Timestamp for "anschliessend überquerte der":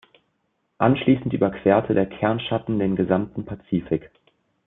0.79-2.07